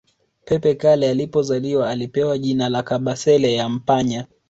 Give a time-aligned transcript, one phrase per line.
[0.45, 4.25] Pepe Kalle alipozaliwa alipewa jina la Kabasele Yampanya